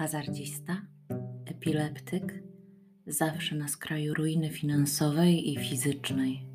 hazardzista, 0.00 0.82
epileptyk, 1.46 2.42
zawsze 3.06 3.56
na 3.56 3.68
skraju 3.68 4.14
ruiny 4.14 4.50
finansowej 4.50 5.52
i 5.52 5.56
fizycznej. 5.56 6.46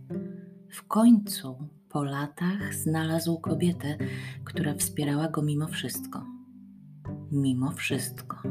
W 0.70 0.88
końcu, 0.88 1.70
po 1.90 2.04
latach, 2.04 2.76
znalazł 2.76 3.40
kobietę, 3.40 3.98
która 4.44 4.74
wspierała 4.76 5.30
go 5.30 5.42
mimo 5.42 5.68
wszystko. 5.68 6.26
Mimo 7.32 7.72
wszystko. 7.72 8.42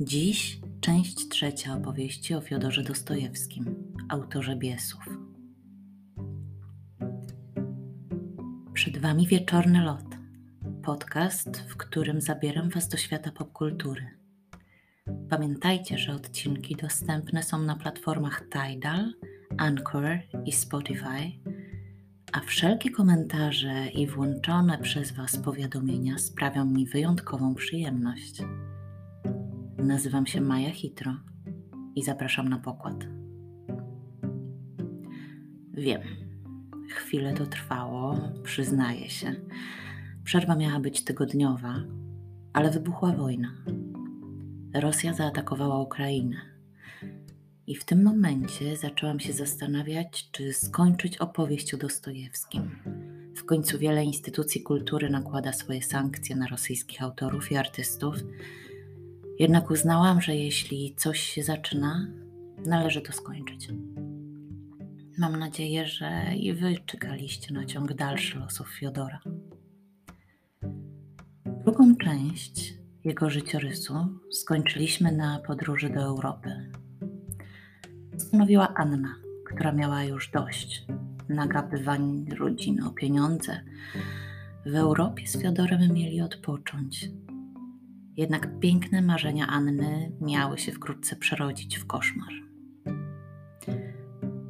Dziś 0.00 0.60
część 0.80 1.28
trzecia 1.28 1.76
opowieści 1.76 2.34
o 2.34 2.40
Fiodorze 2.40 2.82
Dostojewskim, 2.82 3.92
autorze 4.08 4.56
Biesów. 4.56 5.18
Przed 8.72 8.98
Wami 8.98 9.26
wieczorny 9.26 9.84
lot 9.84 10.07
podcast, 10.88 11.60
w 11.68 11.76
którym 11.76 12.20
zabieram 12.20 12.70
Was 12.70 12.88
do 12.88 12.96
świata 12.96 13.30
popkultury. 13.30 14.06
Pamiętajcie, 15.30 15.98
że 15.98 16.12
odcinki 16.12 16.76
dostępne 16.76 17.42
są 17.42 17.58
na 17.58 17.76
platformach 17.76 18.44
Tidal, 18.48 19.12
Anchor 19.58 20.18
i 20.44 20.52
Spotify, 20.52 21.32
a 22.32 22.40
wszelkie 22.40 22.90
komentarze 22.90 23.88
i 23.88 24.06
włączone 24.06 24.78
przez 24.78 25.12
Was 25.12 25.36
powiadomienia 25.36 26.18
sprawią 26.18 26.64
mi 26.64 26.86
wyjątkową 26.86 27.54
przyjemność. 27.54 28.42
Nazywam 29.78 30.26
się 30.26 30.40
Maja 30.40 30.70
Hitro 30.70 31.16
i 31.94 32.02
zapraszam 32.02 32.48
na 32.48 32.58
pokład. 32.58 33.06
Wiem, 35.74 36.02
chwilę 36.90 37.34
to 37.34 37.46
trwało, 37.46 38.18
przyznaję 38.44 39.10
się 39.10 39.34
Przerwa 40.28 40.56
miała 40.56 40.80
być 40.80 41.04
tygodniowa, 41.04 41.74
ale 42.52 42.70
wybuchła 42.70 43.12
wojna. 43.12 43.54
Rosja 44.74 45.14
zaatakowała 45.14 45.82
Ukrainę. 45.82 46.36
I 47.66 47.76
w 47.76 47.84
tym 47.84 48.02
momencie 48.02 48.76
zaczęłam 48.76 49.20
się 49.20 49.32
zastanawiać, 49.32 50.30
czy 50.30 50.52
skończyć 50.52 51.18
opowieść 51.18 51.74
o 51.74 51.76
Dostojewskim. 51.76 52.70
W 53.36 53.44
końcu 53.44 53.78
wiele 53.78 54.04
instytucji 54.04 54.62
kultury 54.62 55.10
nakłada 55.10 55.52
swoje 55.52 55.82
sankcje 55.82 56.36
na 56.36 56.46
rosyjskich 56.46 57.02
autorów 57.02 57.52
i 57.52 57.56
artystów. 57.56 58.16
Jednak 59.38 59.70
uznałam, 59.70 60.20
że 60.20 60.36
jeśli 60.36 60.94
coś 60.96 61.20
się 61.20 61.42
zaczyna, 61.42 62.08
należy 62.66 63.00
to 63.00 63.12
skończyć. 63.12 63.68
Mam 65.18 65.38
nadzieję, 65.38 65.86
że 65.86 66.22
i 66.36 66.52
wy 66.52 66.76
czekaliście 66.86 67.54
na 67.54 67.64
ciąg 67.64 67.94
dalszy 67.94 68.38
losów 68.38 68.68
Fiodora. 68.68 69.20
Drugą 71.68 71.96
część 71.96 72.74
jego 73.04 73.30
życiorysu 73.30 73.94
skończyliśmy 74.30 75.12
na 75.12 75.38
podróży 75.38 75.90
do 75.90 76.00
Europy. 76.00 76.72
Stanowiła 78.16 78.74
Anna, 78.74 79.14
która 79.46 79.72
miała 79.72 80.04
już 80.04 80.30
dość 80.30 80.86
nagabywań 81.28 82.26
rodziny 82.38 82.86
o 82.86 82.90
pieniądze. 82.90 83.60
W 84.66 84.74
Europie 84.74 85.26
z 85.26 85.42
Fiodorem 85.42 85.92
mieli 85.92 86.20
odpocząć. 86.20 87.10
Jednak 88.16 88.60
piękne 88.60 89.02
marzenia 89.02 89.46
Anny 89.46 90.12
miały 90.20 90.58
się 90.58 90.72
wkrótce 90.72 91.16
przerodzić 91.16 91.78
w 91.78 91.86
koszmar. 91.86 92.32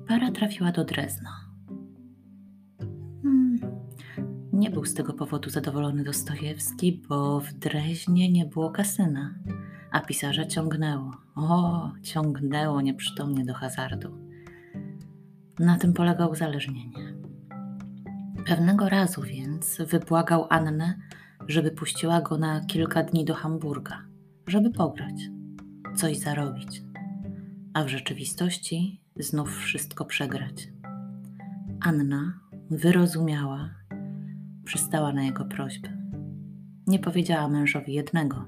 Para 0.09 0.31
trafiła 0.31 0.73
do 0.73 0.85
Drezna 0.85 1.48
Nie 4.59 4.71
był 4.71 4.85
z 4.85 4.95
tego 4.95 5.13
powodu 5.13 5.51
zadowolony 5.51 6.05
Dostojewski, 6.05 7.03
bo 7.09 7.41
w 7.41 7.53
Dreźnie 7.53 8.33
nie 8.33 8.47
było 8.47 8.71
kasyna, 8.71 9.35
a 9.91 10.01
pisarza 10.01 10.47
ciągnęło. 10.47 11.17
O, 11.35 11.93
ciągnęło 12.03 12.81
nieprzytomnie 12.81 13.45
do 13.45 13.55
hazardu. 13.55 14.19
Na 15.59 15.79
tym 15.79 15.93
polegał 15.93 16.31
uzależnienie. 16.31 17.15
Pewnego 18.47 18.89
razu 18.89 19.23
więc 19.23 19.79
wybłagał 19.87 20.47
Annę, 20.51 20.99
żeby 21.49 21.71
puściła 21.71 22.21
go 22.21 22.39
na 22.39 22.61
kilka 22.61 23.03
dni 23.03 23.25
do 23.25 23.35
Hamburga, 23.35 24.05
żeby 24.47 24.71
pograć, 24.71 25.23
coś 25.97 26.19
zarobić, 26.19 26.83
a 27.75 27.85
w 27.85 27.89
rzeczywistości 27.89 29.01
znów 29.17 29.59
wszystko 29.59 30.05
przegrać. 30.05 30.69
Anna 31.81 32.41
wyrozumiała, 32.71 33.78
przystała 34.69 35.13
na 35.13 35.23
jego 35.23 35.45
prośbę. 35.45 35.89
Nie 36.87 36.99
powiedziała 36.99 37.49
mężowi 37.49 37.93
jednego, 37.93 38.45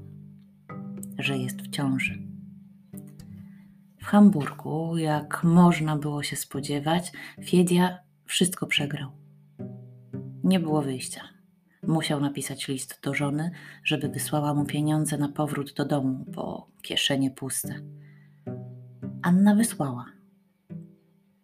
że 1.18 1.38
jest 1.38 1.62
w 1.62 1.70
ciąży. 1.70 2.22
W 3.98 4.04
Hamburgu, 4.04 4.96
jak 4.96 5.44
można 5.44 5.96
było 5.96 6.22
się 6.22 6.36
spodziewać, 6.36 7.12
Fiedia 7.44 7.98
wszystko 8.24 8.66
przegrał. 8.66 9.10
Nie 10.44 10.60
było 10.60 10.82
wyjścia. 10.82 11.20
Musiał 11.86 12.20
napisać 12.20 12.68
list 12.68 13.00
do 13.02 13.14
żony, 13.14 13.50
żeby 13.84 14.08
wysłała 14.08 14.54
mu 14.54 14.64
pieniądze 14.64 15.18
na 15.18 15.28
powrót 15.28 15.72
do 15.72 15.84
domu, 15.84 16.24
bo 16.28 16.68
kieszenie 16.82 17.30
puste. 17.30 17.74
Anna 19.22 19.54
wysłała. 19.54 20.06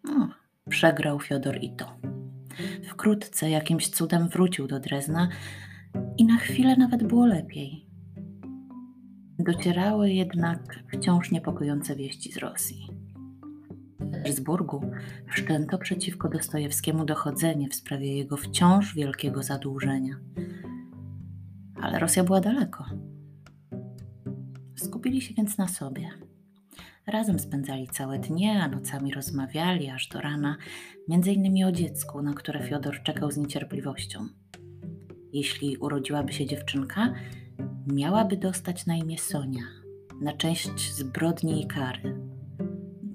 No, 0.03 0.29
przegrał 0.69 1.19
Fiodor 1.19 1.57
i 1.61 1.75
to. 1.75 2.06
Wkrótce 2.83 3.49
jakimś 3.49 3.89
cudem 3.89 4.29
wrócił 4.29 4.67
do 4.67 4.79
Drezna 4.79 5.29
i 6.17 6.25
na 6.25 6.37
chwilę 6.37 6.75
nawet 6.77 7.03
było 7.03 7.25
lepiej. 7.25 7.87
Docierały 9.39 10.09
jednak 10.11 10.83
wciąż 10.93 11.31
niepokojące 11.31 11.95
wieści 11.95 12.31
z 12.31 12.37
Rosji. 12.37 12.87
W 13.99 14.09
Petersburgu 14.37 14.91
wszczęto 15.27 15.77
przeciwko 15.77 16.29
Dostojewskiemu 16.29 17.05
dochodzenie 17.05 17.69
w 17.69 17.75
sprawie 17.75 18.17
jego 18.17 18.37
wciąż 18.37 18.95
wielkiego 18.95 19.43
zadłużenia. 19.43 20.15
Ale 21.81 21.99
Rosja 21.99 22.23
była 22.23 22.41
daleko. 22.41 22.85
Skupili 24.75 25.21
się 25.21 25.33
więc 25.33 25.57
na 25.57 25.67
sobie. 25.67 26.26
Razem 27.07 27.39
spędzali 27.39 27.87
całe 27.87 28.19
dnie, 28.19 28.63
a 28.63 28.67
nocami 28.67 29.13
rozmawiali 29.13 29.89
aż 29.89 30.07
do 30.07 30.21
rana, 30.21 30.57
między 31.07 31.31
innymi 31.31 31.65
o 31.65 31.71
dziecku, 31.71 32.21
na 32.21 32.33
które 32.33 32.63
Fiodor 32.63 33.03
czekał 33.03 33.31
z 33.31 33.37
niecierpliwością. 33.37 34.27
Jeśli 35.33 35.77
urodziłaby 35.77 36.33
się 36.33 36.45
dziewczynka, 36.45 37.13
miałaby 37.87 38.37
dostać 38.37 38.85
na 38.85 38.95
imię 38.95 39.17
Sonia, 39.17 39.61
na 40.21 40.33
część 40.33 40.93
zbrodni 40.93 41.63
i 41.63 41.67
kary. 41.67 42.19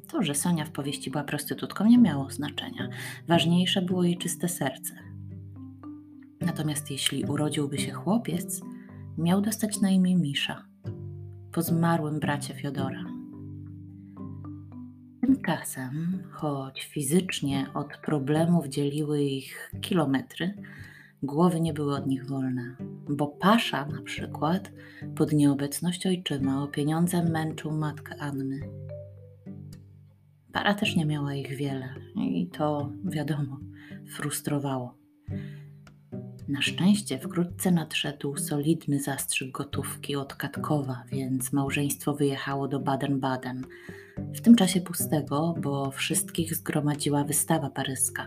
To, 0.08 0.22
że 0.22 0.34
Sonia 0.34 0.64
w 0.64 0.70
powieści 0.70 1.10
była 1.10 1.25
prostytutką, 1.25 1.86
nie 1.86 1.98
miało 1.98 2.31
znaczenia. 2.31 2.88
Ważniejsze 3.28 3.82
było 3.82 4.04
jej 4.04 4.19
czyste 4.19 4.48
serce. 4.48 4.94
Natomiast 6.41 6.91
jeśli 6.91 7.25
urodziłby 7.25 7.78
się 7.78 7.92
chłopiec, 7.92 8.60
miał 9.19 9.41
dostać 9.41 9.81
na 9.81 9.91
imię 9.91 10.16
Misza, 10.16 10.64
po 11.52 11.62
zmarłym 11.62 12.20
bracie 12.20 12.54
Fiodora. 12.54 13.11
Tymczasem, 15.47 16.22
choć 16.30 16.84
fizycznie 16.84 17.66
od 17.75 17.97
problemów 17.97 18.66
dzieliły 18.66 19.22
ich 19.22 19.72
kilometry, 19.80 20.54
głowy 21.22 21.60
nie 21.60 21.72
były 21.72 21.94
od 21.94 22.06
nich 22.06 22.26
wolne, 22.26 22.76
bo 23.08 23.26
Pasza 23.26 23.86
na 23.86 24.02
przykład 24.02 24.72
pod 25.16 25.32
nieobecność 25.32 26.06
ojczyma 26.06 26.62
o 26.62 26.69
pieniądze 26.69 27.25
męczył 27.25 27.72
matkę 27.72 28.16
Anny. 28.20 28.60
Para 30.52 30.75
też 30.75 30.97
nie 30.97 31.06
miała 31.06 31.34
ich 31.34 31.56
wiele 31.56 31.94
i 32.16 32.47
to, 32.47 32.92
wiadomo, 33.04 33.58
frustrowało. 34.06 35.01
Na 36.48 36.62
szczęście 36.62 37.18
wkrótce 37.18 37.70
nadszedł 37.70 38.36
solidny 38.36 39.00
zastrzyk 39.00 39.50
gotówki 39.50 40.16
od 40.16 40.34
Katkowa, 40.34 41.04
więc 41.12 41.52
małżeństwo 41.52 42.14
wyjechało 42.14 42.68
do 42.68 42.80
Baden-Baden. 42.80 43.62
W 44.34 44.40
tym 44.40 44.54
czasie 44.56 44.80
pustego, 44.80 45.54
bo 45.60 45.90
wszystkich 45.90 46.54
zgromadziła 46.54 47.24
wystawa 47.24 47.70
paryska. 47.70 48.26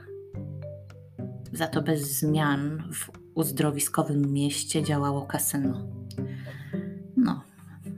Za 1.54 1.68
to 1.68 1.82
bez 1.82 2.20
zmian 2.20 2.84
w 2.94 3.12
uzdrowiskowym 3.36 4.34
mieście 4.34 4.84
działało 4.84 5.22
kasyno. 5.22 5.88
No, 7.18 7.44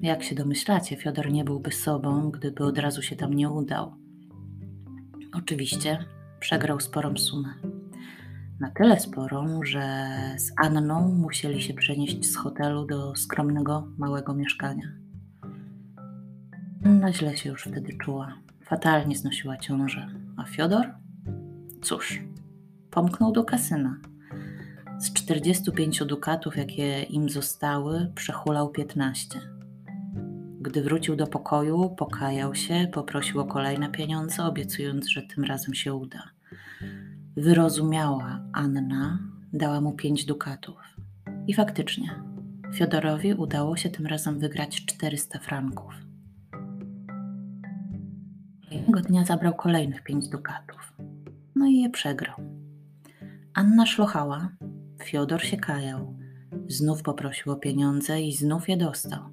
jak 0.02 0.24
się 0.24 0.36
domyślacie, 0.36 0.96
Fiodor 0.96 1.32
nie 1.32 1.44
byłby 1.44 1.72
sobą, 1.72 2.32
gdyby 2.32 2.64
od 2.64 2.78
razu 2.78 3.02
się 3.02 3.16
tam 3.16 3.34
nie 3.34 3.50
udał. 3.50 3.96
Oczywiście 5.34 6.06
przegrał 6.40 6.80
sporą 6.80 7.18
sumę 7.18 7.77
na 8.60 8.72
tyle 8.72 9.00
sporą, 9.00 9.64
że 9.64 10.08
z 10.38 10.52
Anną 10.58 11.08
musieli 11.08 11.62
się 11.62 11.74
przenieść 11.74 12.26
z 12.26 12.36
hotelu 12.36 12.86
do 12.86 13.16
skromnego, 13.16 13.88
małego 13.98 14.34
mieszkania. 14.34 14.92
Anna 16.86 17.14
źle 17.14 17.38
się 17.38 17.50
już 17.50 17.64
wtedy 17.64 17.98
czuła. 17.98 18.34
Fatalnie 18.66 19.16
znosiła 19.16 19.58
ciążę. 19.58 20.08
A 20.38 20.44
Fiodor? 20.44 20.86
Cóż, 21.82 22.22
pomknął 22.92 23.32
do 23.32 23.44
kasyna. 23.44 23.98
Z 25.00 25.14
45 25.14 26.04
dukatów, 26.06 26.58
jakie 26.58 27.04
im 27.04 27.30
zostały, 27.30 28.12
przehulał 28.16 28.70
15. 28.70 29.40
Gdy 30.62 30.82
wrócił 30.82 31.16
do 31.16 31.28
pokoju, 31.28 31.90
pokajał 31.90 32.56
się, 32.56 32.88
poprosił 32.94 33.40
o 33.40 33.46
kolejne 33.46 33.90
pieniądze, 33.90 34.44
obiecując, 34.44 35.10
że 35.10 35.22
tym 35.22 35.44
razem 35.44 35.74
się 35.74 35.94
uda. 35.94 36.37
Wyrozumiała 37.38 38.40
Anna 38.54 39.20
dała 39.54 39.82
mu 39.82 39.92
pięć 39.92 40.26
dukatów. 40.26 40.76
I 41.48 41.54
faktycznie, 41.54 42.24
Fiodorowi 42.74 43.34
udało 43.34 43.78
się 43.78 43.90
tym 43.90 44.08
razem 44.08 44.40
wygrać 44.40 44.86
400 44.86 45.40
franków. 45.40 45.94
Jednego 48.72 49.02
dnia 49.02 49.26
zabrał 49.26 49.56
kolejnych 49.56 50.04
pięć 50.04 50.30
dukatów. 50.30 50.94
No 51.56 51.68
i 51.68 51.76
je 51.76 51.90
przegrał. 51.90 52.36
Anna 53.54 53.86
szlochała, 53.86 54.50
Fiodor 55.04 55.42
się 55.42 55.58
kajał. 55.58 56.18
Znów 56.68 57.04
poprosił 57.04 57.52
o 57.52 57.56
pieniądze 57.56 58.22
i 58.22 58.34
znów 58.34 58.70
je 58.70 58.78
dostał. 58.78 59.24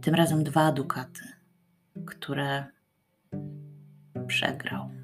Tym 0.00 0.14
razem 0.14 0.44
dwa 0.44 0.72
dukaty, 0.72 1.22
które 2.06 2.64
przegrał. 4.26 5.01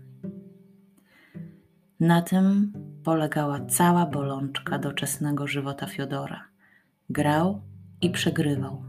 Na 2.01 2.23
tym 2.23 2.73
polegała 3.05 3.61
cała 3.67 4.07
bolączka 4.07 4.79
doczesnego 4.79 5.47
żywota 5.47 5.87
Fiodora. 5.87 6.45
Grał 7.11 7.63
i 8.01 8.11
przegrywał. 8.11 8.83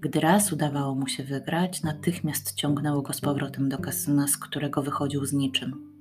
Gdy 0.00 0.20
raz 0.20 0.52
udawało 0.52 0.94
mu 0.94 1.06
się 1.06 1.24
wygrać, 1.24 1.82
natychmiast 1.82 2.54
ciągnęło 2.54 3.02
go 3.02 3.12
z 3.12 3.20
powrotem 3.20 3.68
do 3.68 3.78
kasyna, 3.78 4.28
z 4.28 4.36
którego 4.36 4.82
wychodził 4.82 5.24
z 5.24 5.32
niczym. 5.32 5.96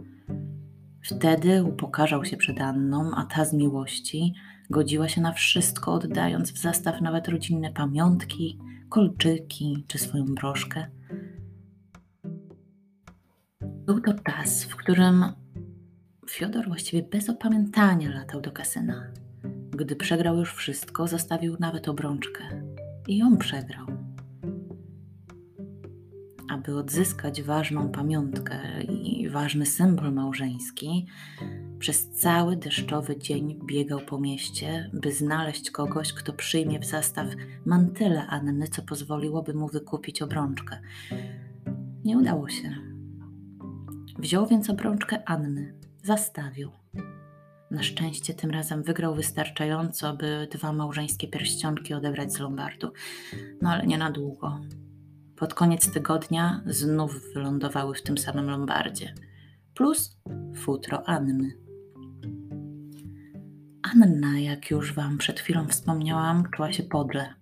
Wtedy 1.01 1.63
upokarzał 1.63 2.25
się 2.25 2.38
przed 2.38 2.62
Anną, 2.62 3.12
a 3.16 3.25
ta 3.25 3.45
z 3.45 3.54
miłości 3.54 4.33
godziła 4.69 5.07
się 5.07 5.21
na 5.21 5.31
wszystko, 5.31 5.94
oddając 5.94 6.51
w 6.51 6.57
zastaw 6.57 7.01
nawet 7.01 7.27
rodzinne 7.27 7.74
pamiątki, 7.74 8.60
kolczyki 8.89 9.86
czy 9.88 9.98
swoją 9.98 10.25
broszkę. 10.25 10.86
Był 13.62 14.01
to 14.01 14.13
czas, 14.13 14.63
w 14.63 14.75
którym 14.75 15.25
Fiodor 16.30 16.68
właściwie 16.68 17.04
bez 17.04 17.30
opamiętania 17.30 18.10
latał 18.10 18.42
do 18.42 18.52
kasyna. 18.52 19.12
Gdy 19.72 19.96
przegrał 19.96 20.38
już 20.38 20.54
wszystko, 20.54 21.08
zostawił 21.08 21.58
nawet 21.60 21.88
obrączkę. 21.88 22.44
I 23.08 23.18
ją 23.18 23.38
przegrał. 23.38 23.88
Aby 26.50 26.76
odzyskać 26.76 27.42
ważną 27.42 27.90
pamiątkę 27.92 28.84
i 28.84 29.30
ważny 29.30 29.66
symbol 29.66 30.14
małżeński, 30.14 31.08
przez 31.80 32.10
cały 32.10 32.58
deszczowy 32.58 33.18
dzień 33.18 33.60
biegał 33.66 34.00
po 34.00 34.20
mieście, 34.20 34.90
by 34.94 35.12
znaleźć 35.12 35.72
kogoś, 35.72 36.14
kto 36.14 36.34
przyjmie 36.34 36.80
w 36.80 36.86
zastaw 36.86 37.28
mantyle 37.66 38.28
Anny, 38.28 38.68
co 38.68 38.81
pozwoliłoby 38.81 39.54
mu 39.54 39.68
wykupić 39.68 40.22
obrączkę. 40.22 40.80
Nie 42.06 42.18
udało 42.18 42.50
się. 42.50 42.76
Wziął 44.20 44.48
więc 44.48 44.70
obrączkę 44.70 45.30
Anny, 45.30 45.79
zastawił. 46.04 46.72
Na 47.72 47.84
szczęście 47.84 48.34
tym 48.34 48.51
razem 48.51 48.84
wygrał 48.84 49.16
wystarczająco, 49.16 50.13
by 50.13 50.48
dwa 50.51 50.74
małżeńskie 50.74 51.28
pierścionki 51.28 51.94
odebrać 51.94 52.34
z 52.34 52.40
Lombardu, 52.40 52.92
no 53.62 53.69
ale 53.69 53.88
nie 53.88 53.98
na 53.98 54.12
długo. 54.12 54.60
Pod 55.36 55.54
koniec 55.54 55.94
tygodnia 55.94 56.62
znów 56.66 57.34
wylądowały 57.34 57.96
w 57.96 58.04
tym 58.04 58.18
samym 58.18 58.50
Lombardzie, 58.50 59.13
plus 59.75 60.18
futro 60.56 61.10
Anny. 61.10 61.51
Anna, 63.84 64.40
jak 64.40 64.72
już 64.72 64.94
Wam 64.94 65.18
przed 65.18 65.40
chwilą 65.40 65.68
wspomniałam, 65.68 66.44
czuła 66.56 66.74
się 66.74 66.84
podle. 66.84 67.34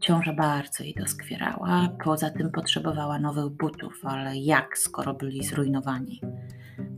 Ciąża 0.00 0.32
bardzo 0.32 0.84
jej 0.84 0.94
doskwierała, 0.94 1.88
poza 2.04 2.30
tym 2.30 2.50
potrzebowała 2.50 3.18
nowych 3.18 3.48
butów, 3.48 4.00
ale 4.02 4.36
jak, 4.36 4.78
skoro 4.78 5.14
byli 5.14 5.44
zrujnowani? 5.44 6.20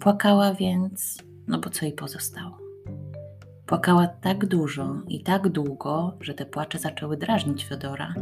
Płakała 0.01 0.55
więc, 0.55 1.19
no 1.47 1.59
bo 1.59 1.71
co 1.71 1.85
jej 1.85 1.95
pozostało? 1.95 2.59
Płakała 3.67 4.07
tak 4.07 4.47
dużo 4.47 5.03
i 5.09 5.23
tak 5.23 5.49
długo, 5.49 6.19
że 6.21 6.35
te 6.35 6.47
płacze 6.47 6.79
zaczęły 6.79 7.17
drażnić 7.17 7.65
Fiodora. 7.65 8.15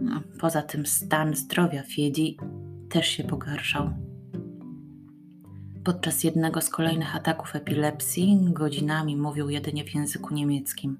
No, 0.00 0.20
poza 0.40 0.62
tym 0.62 0.86
stan 0.86 1.34
zdrowia 1.34 1.82
Fiedi 1.82 2.38
też 2.90 3.06
się 3.06 3.24
pogarszał. 3.24 3.90
Podczas 5.84 6.24
jednego 6.24 6.60
z 6.60 6.68
kolejnych 6.68 7.16
ataków 7.16 7.56
epilepsji 7.56 8.38
godzinami 8.52 9.16
mówił 9.16 9.50
jedynie 9.50 9.84
w 9.84 9.94
języku 9.94 10.34
niemieckim, 10.34 10.98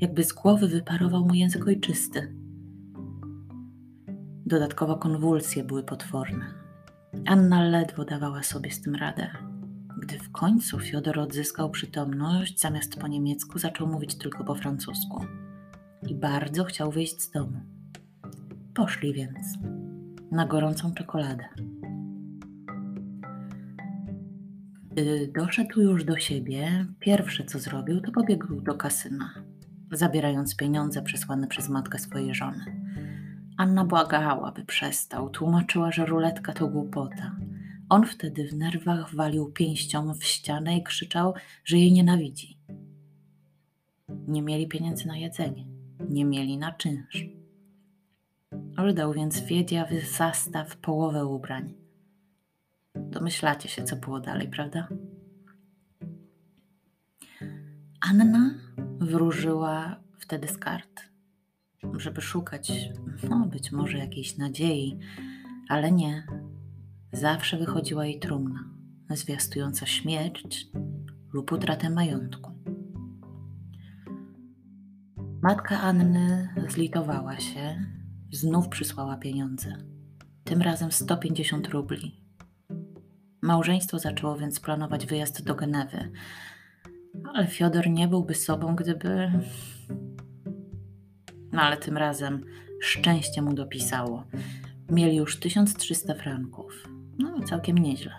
jakby 0.00 0.24
z 0.24 0.32
głowy 0.32 0.68
wyparował 0.68 1.24
mu 1.26 1.34
język 1.34 1.66
ojczysty. 1.66 2.34
Dodatkowo 4.46 4.96
konwulsje 4.96 5.64
były 5.64 5.82
potworne. 5.82 6.67
Anna 7.26 7.62
ledwo 7.62 8.04
dawała 8.04 8.42
sobie 8.42 8.70
z 8.70 8.82
tym 8.82 8.94
radę. 8.94 9.30
Gdy 9.98 10.18
w 10.18 10.32
końcu 10.32 10.78
Fiodor 10.78 11.18
odzyskał 11.18 11.70
przytomność, 11.70 12.60
zamiast 12.60 13.00
po 13.00 13.08
niemiecku 13.08 13.58
zaczął 13.58 13.86
mówić 13.86 14.14
tylko 14.14 14.44
po 14.44 14.54
francusku. 14.54 15.24
I 16.08 16.14
bardzo 16.14 16.64
chciał 16.64 16.90
wyjść 16.90 17.20
z 17.20 17.30
domu. 17.30 17.60
Poszli 18.74 19.12
więc 19.12 19.58
na 20.30 20.46
gorącą 20.46 20.94
czekoladę. 20.94 21.44
Gdy 24.90 25.32
doszedł 25.34 25.80
już 25.80 26.04
do 26.04 26.16
siebie, 26.16 26.86
pierwsze 27.00 27.44
co 27.44 27.58
zrobił, 27.58 28.00
to 28.00 28.12
pobiegł 28.12 28.60
do 28.60 28.74
kasyna, 28.74 29.34
zabierając 29.92 30.56
pieniądze 30.56 31.02
przesłane 31.02 31.46
przez 31.46 31.68
matkę 31.68 31.98
swojej 31.98 32.34
żony. 32.34 32.87
Anna 33.58 33.84
błagała, 33.84 34.52
by 34.52 34.64
przestał. 34.64 35.30
Tłumaczyła, 35.30 35.92
że 35.92 36.06
ruletka 36.06 36.52
to 36.52 36.68
głupota. 36.68 37.36
On 37.88 38.06
wtedy 38.06 38.48
w 38.48 38.54
nerwach 38.54 39.14
walił 39.14 39.52
pięścią 39.52 40.14
w 40.14 40.24
ścianę 40.24 40.76
i 40.76 40.82
krzyczał, 40.82 41.34
że 41.64 41.78
jej 41.78 41.92
nienawidzi. 41.92 42.58
Nie 44.28 44.42
mieli 44.42 44.68
pieniędzy 44.68 45.06
na 45.06 45.16
jedzenie, 45.16 45.66
nie 46.08 46.24
mieli 46.24 46.58
na 46.58 46.72
czynsz. 46.72 47.26
Oddał 48.76 49.12
więc 49.12 49.40
Wiedia 49.40 49.86
w 49.86 50.16
zastaw 50.16 50.76
połowę 50.76 51.26
ubrań. 51.26 51.74
Domyślacie 52.94 53.68
się, 53.68 53.84
co 53.84 53.96
było 53.96 54.20
dalej, 54.20 54.48
prawda? 54.48 54.88
Anna 58.00 58.54
wróżyła 58.98 60.00
wtedy 60.18 60.48
z 60.48 60.58
kart 60.58 61.08
żeby 61.96 62.20
szukać, 62.20 62.72
no 63.30 63.46
być 63.46 63.72
może 63.72 63.98
jakiejś 63.98 64.36
nadziei, 64.36 64.98
ale 65.68 65.92
nie. 65.92 66.26
Zawsze 67.12 67.58
wychodziła 67.58 68.06
jej 68.06 68.18
trumna, 68.18 68.64
zwiastująca 69.10 69.86
śmierć 69.86 70.66
lub 71.32 71.52
utratę 71.52 71.90
majątku. 71.90 72.52
Matka 75.42 75.80
Anny 75.80 76.48
zlitowała 76.68 77.40
się, 77.40 77.84
znów 78.32 78.68
przysłała 78.68 79.16
pieniądze. 79.16 79.76
Tym 80.44 80.62
razem 80.62 80.92
150 80.92 81.68
rubli. 81.68 82.20
Małżeństwo 83.42 83.98
zaczęło 83.98 84.36
więc 84.36 84.60
planować 84.60 85.06
wyjazd 85.06 85.44
do 85.44 85.54
Genewy, 85.54 86.10
ale 87.34 87.46
Fiodor 87.46 87.90
nie 87.90 88.08
byłby 88.08 88.34
sobą, 88.34 88.76
gdyby 88.76 89.32
no 91.52 91.62
ale 91.62 91.76
tym 91.76 91.96
razem 91.96 92.44
szczęście 92.80 93.42
mu 93.42 93.54
dopisało. 93.54 94.24
Mieli 94.90 95.16
już 95.16 95.40
1300 95.40 96.14
franków. 96.14 96.88
No, 97.18 97.42
całkiem 97.42 97.78
nieźle. 97.78 98.12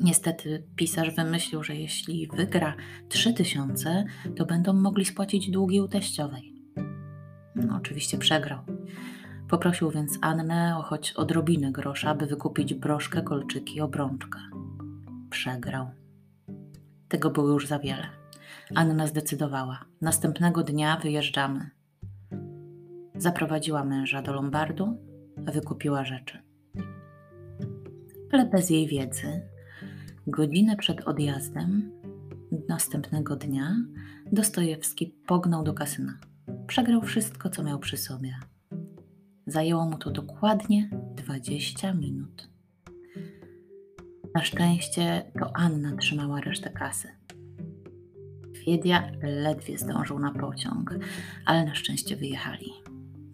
Niestety 0.00 0.66
pisarz 0.76 1.14
wymyślił, 1.14 1.62
że 1.62 1.76
jeśli 1.76 2.28
wygra 2.36 2.74
3000, 3.08 4.04
to 4.36 4.46
będą 4.46 4.72
mogli 4.72 5.04
spłacić 5.04 5.50
długi 5.50 5.80
u 5.80 5.88
teściowej. 5.88 6.54
No, 7.56 7.76
oczywiście 7.76 8.18
przegrał. 8.18 8.58
Poprosił 9.48 9.90
więc 9.90 10.18
Annę 10.20 10.78
o 10.78 10.82
choć 10.82 11.12
odrobinę 11.12 11.72
grosza, 11.72 12.10
aby 12.10 12.26
wykupić 12.26 12.74
broszkę, 12.74 13.22
kolczyki 13.22 13.80
obrączkę. 13.80 14.38
Przegrał. 15.30 15.90
Tego 17.08 17.30
było 17.30 17.48
już 17.48 17.66
za 17.66 17.78
wiele. 17.78 18.06
Anna 18.74 19.06
zdecydowała. 19.06 19.84
Następnego 20.00 20.62
dnia 20.62 20.96
wyjeżdżamy. 20.96 21.70
Zaprowadziła 23.16 23.84
męża 23.84 24.22
do 24.22 24.32
Lombardu, 24.32 24.96
wykupiła 25.36 26.04
rzeczy. 26.04 26.38
Ale 28.32 28.46
bez 28.46 28.70
jej 28.70 28.88
wiedzy, 28.88 29.42
godzinę 30.26 30.76
przed 30.76 31.00
odjazdem 31.00 31.92
następnego 32.68 33.36
dnia 33.36 33.76
Dostojewski 34.32 35.14
pognał 35.26 35.64
do 35.64 35.74
kasyna. 35.74 36.18
Przegrał 36.66 37.02
wszystko, 37.02 37.50
co 37.50 37.62
miał 37.62 37.78
przy 37.78 37.96
sobie. 37.96 38.34
Zajęło 39.46 39.84
mu 39.84 39.98
to 39.98 40.10
dokładnie 40.10 40.90
20 41.16 41.94
minut. 41.94 42.48
Na 44.34 44.42
szczęście 44.42 45.32
to 45.40 45.56
Anna 45.56 45.96
trzymała 45.96 46.40
resztę 46.40 46.70
kasy. 46.70 47.08
Fiedia 48.64 49.10
ledwie 49.22 49.78
zdążył 49.78 50.18
na 50.18 50.32
pociąg, 50.32 50.94
ale 51.46 51.64
na 51.64 51.74
szczęście 51.74 52.16
wyjechali. 52.16 52.72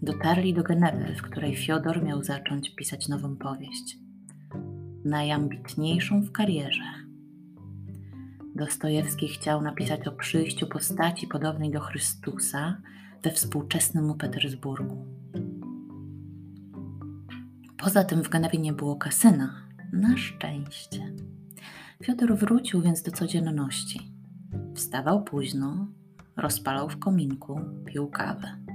Dotarli 0.03 0.55
do 0.55 0.63
Genewy, 0.63 1.15
w 1.15 1.23
której 1.23 1.57
Fiodor 1.57 2.03
miał 2.03 2.25
zacząć 2.25 2.71
pisać 2.71 3.09
nową 3.09 3.37
powieść. 3.37 3.99
Najambitniejszą 5.05 6.23
w 6.23 6.33
karierze. 6.33 6.83
Dostojewski 8.55 9.29
chciał 9.29 9.63
napisać 9.63 10.09
o 10.09 10.13
przyjściu 10.13 10.67
postaci 10.67 11.27
podobnej 11.27 11.71
do 11.71 11.81
Chrystusa 11.81 12.77
we 13.23 13.31
współczesnym 13.31 14.07
mu 14.07 14.15
Petersburgu. 14.15 15.07
Poza 17.77 18.05
tym 18.05 18.25
w 18.25 18.29
Genewie 18.29 18.59
nie 18.59 18.73
było 18.73 18.97
kasyna. 18.97 19.69
Na 19.93 20.17
szczęście. 20.17 21.13
Fiodor 22.05 22.37
wrócił 22.37 22.83
więc 22.83 23.03
do 23.03 23.11
codzienności. 23.11 24.13
Wstawał 24.75 25.25
późno, 25.25 25.87
rozpalał 26.37 26.89
w 26.89 26.99
kominku, 26.99 27.61
pił 27.87 28.09
kawę. 28.09 28.70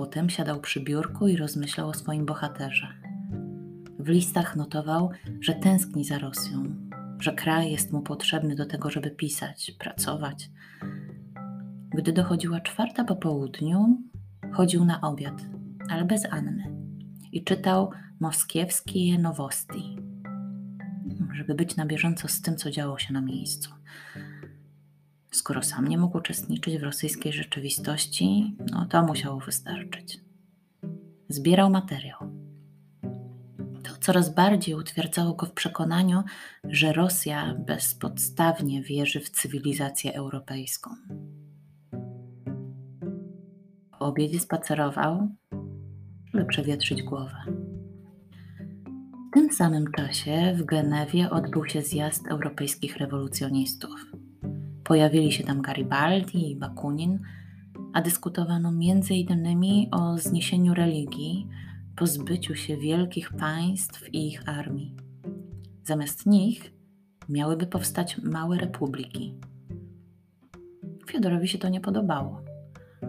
Potem 0.00 0.30
siadał 0.30 0.60
przy 0.60 0.80
biurku 0.80 1.28
i 1.28 1.36
rozmyślał 1.36 1.88
o 1.88 1.94
swoim 1.94 2.26
bohaterze. 2.26 2.88
W 3.98 4.08
listach 4.08 4.56
notował, 4.56 5.10
że 5.40 5.54
tęskni 5.54 6.04
za 6.04 6.18
Rosją, 6.18 6.76
że 7.18 7.32
kraj 7.32 7.72
jest 7.72 7.92
mu 7.92 8.02
potrzebny 8.02 8.54
do 8.54 8.66
tego, 8.66 8.90
żeby 8.90 9.10
pisać, 9.10 9.72
pracować. 9.78 10.50
Gdy 11.94 12.12
dochodziła 12.12 12.60
czwarta 12.60 13.04
po 13.04 13.16
południu, 13.16 14.02
chodził 14.52 14.84
na 14.84 15.00
obiad, 15.00 15.42
ale 15.90 16.04
bez 16.04 16.32
Anny 16.32 16.64
i 17.32 17.44
czytał 17.44 17.90
moskiewskie 18.20 19.18
nowosti, 19.18 19.96
żeby 21.32 21.54
być 21.54 21.76
na 21.76 21.86
bieżąco 21.86 22.28
z 22.28 22.40
tym, 22.40 22.56
co 22.56 22.70
działo 22.70 22.98
się 22.98 23.12
na 23.12 23.20
miejscu. 23.20 23.70
Skoro 25.30 25.62
sam 25.62 25.88
nie 25.88 25.98
mógł 25.98 26.18
uczestniczyć 26.18 26.78
w 26.78 26.82
rosyjskiej 26.82 27.32
rzeczywistości, 27.32 28.56
no 28.70 28.86
to 28.86 29.02
musiało 29.02 29.40
wystarczyć. 29.40 30.20
Zbierał 31.28 31.70
materiał. 31.70 32.18
To 33.82 33.90
coraz 34.00 34.34
bardziej 34.34 34.74
utwierdzało 34.74 35.34
go 35.34 35.46
w 35.46 35.52
przekonaniu, 35.52 36.22
że 36.64 36.92
Rosja 36.92 37.54
bezpodstawnie 37.66 38.82
wierzy 38.82 39.20
w 39.20 39.30
cywilizację 39.30 40.14
europejską. 40.14 40.90
Po 43.98 44.06
obiedzie 44.06 44.40
spacerował, 44.40 45.28
żeby 46.34 46.44
przewietrzyć 46.44 47.02
głowę. 47.02 47.36
W 49.30 49.32
tym 49.34 49.52
samym 49.52 49.92
czasie 49.92 50.54
w 50.56 50.64
Genewie 50.64 51.30
odbył 51.30 51.66
się 51.66 51.82
zjazd 51.82 52.26
europejskich 52.26 52.96
rewolucjonistów. 52.96 54.09
Pojawili 54.90 55.32
się 55.32 55.44
tam 55.44 55.62
Garibaldi 55.62 56.50
i 56.50 56.56
Bakunin, 56.56 57.18
a 57.92 58.02
dyskutowano 58.02 58.68
m.in. 58.68 59.86
o 59.90 60.18
zniesieniu 60.18 60.74
religii, 60.74 61.48
pozbyciu 61.96 62.54
się 62.54 62.76
wielkich 62.76 63.32
państw 63.32 64.14
i 64.14 64.28
ich 64.28 64.48
armii. 64.48 64.96
Zamiast 65.84 66.26
nich 66.26 66.72
miałyby 67.28 67.66
powstać 67.66 68.18
małe 68.18 68.58
republiki. 68.58 69.34
Fiodorowi 71.06 71.48
się 71.48 71.58
to 71.58 71.68
nie 71.68 71.80
podobało. 71.80 72.40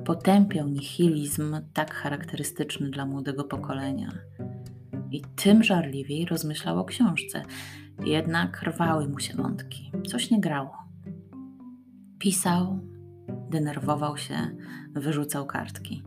Potępiał 0.06 0.68
nihilizm 0.68 1.56
tak 1.74 1.94
charakterystyczny 1.94 2.90
dla 2.90 3.06
młodego 3.06 3.44
pokolenia 3.44 4.12
i 5.12 5.22
tym 5.36 5.64
żarliwiej 5.64 6.26
rozmyślał 6.26 6.80
o 6.80 6.86
książce. 6.86 7.44
Jednak 8.06 8.62
rwały 8.64 9.08
mu 9.08 9.20
się 9.20 9.34
wątki, 9.34 9.92
coś 10.08 10.32
nie 10.32 10.42
grało. 10.42 10.81
Pisał, 12.22 12.80
denerwował 13.50 14.18
się, 14.18 14.36
wyrzucał 14.94 15.46
kartki. 15.46 16.04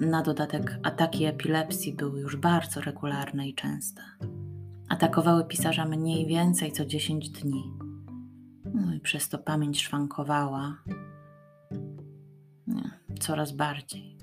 Na 0.00 0.22
dodatek 0.22 0.78
ataki 0.82 1.24
epilepsji 1.24 1.94
były 1.94 2.20
już 2.20 2.36
bardzo 2.36 2.80
regularne 2.80 3.48
i 3.48 3.54
częste. 3.54 4.02
Atakowały 4.88 5.44
pisarza 5.44 5.84
mniej 5.84 6.26
więcej 6.26 6.72
co 6.72 6.86
10 6.86 7.30
dni. 7.30 7.72
No 8.74 8.94
i 8.94 9.00
przez 9.00 9.28
to 9.28 9.38
pamięć 9.38 9.82
szwankowała 9.82 10.82
Nie, 12.66 12.90
coraz 13.20 13.52
bardziej 13.52 14.18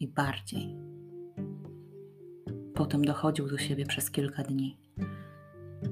i 0.00 0.08
bardziej. 0.08 0.76
Potem 2.74 3.04
dochodził 3.04 3.48
do 3.48 3.58
siebie 3.58 3.86
przez 3.86 4.10
kilka 4.10 4.42
dni. 4.42 4.78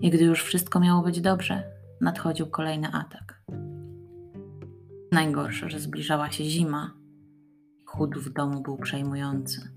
I 0.01 0.11
gdy 0.11 0.25
już 0.25 0.43
wszystko 0.43 0.81
miało 0.81 1.03
być 1.03 1.21
dobrze, 1.21 1.71
nadchodził 2.01 2.47
kolejny 2.47 2.89
atak. 2.93 3.39
Najgorsze, 5.13 5.71
że 5.71 5.81
zbliżała 5.81 6.31
się 6.31 6.45
zima. 6.45 6.95
Chód 7.85 8.19
w 8.19 8.33
domu 8.33 8.63
był 8.63 8.77
przejmujący. 8.77 9.71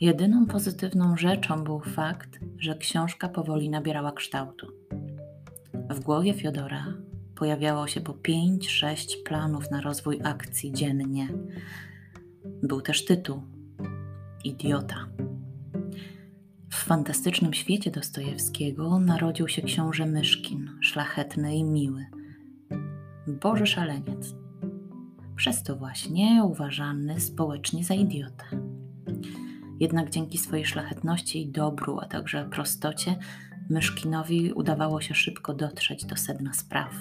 Jedyną 0.00 0.46
pozytywną 0.46 1.16
rzeczą 1.16 1.64
był 1.64 1.80
fakt, 1.80 2.38
że 2.58 2.76
książka 2.76 3.28
powoli 3.28 3.70
nabierała 3.70 4.12
kształtu. 4.12 4.66
W 5.90 6.00
głowie 6.00 6.34
Fiodora 6.34 6.86
pojawiało 7.34 7.86
się 7.86 8.00
po 8.00 8.14
pięć, 8.14 8.70
sześć 8.70 9.16
planów 9.16 9.70
na 9.70 9.80
rozwój 9.80 10.20
akcji 10.24 10.72
dziennie. 10.72 11.28
Był 12.62 12.80
też 12.80 13.04
tytuł 13.04 13.42
Idiota. 14.44 15.06
W 16.70 16.84
fantastycznym 16.84 17.54
świecie 17.54 17.90
Dostojewskiego 17.90 18.98
narodził 18.98 19.48
się 19.48 19.62
książę 19.62 20.06
Myszkin, 20.06 20.70
szlachetny 20.80 21.56
i 21.56 21.64
miły. 21.64 22.06
Boży 23.26 23.66
szaleniec. 23.66 24.34
Przez 25.36 25.62
to 25.62 25.76
właśnie 25.76 26.44
uważany 26.44 27.20
społecznie 27.20 27.84
za 27.84 27.94
idiotę. 27.94 28.44
Jednak 29.80 30.10
dzięki 30.10 30.38
swojej 30.38 30.64
szlachetności 30.64 31.42
i 31.42 31.52
dobru, 31.52 31.98
a 32.00 32.06
także 32.06 32.48
prostocie, 32.50 33.16
Myszkinowi 33.70 34.52
udawało 34.52 35.00
się 35.00 35.14
szybko 35.14 35.54
dotrzeć 35.54 36.04
do 36.04 36.16
sedna 36.16 36.52
spraw. 36.52 36.94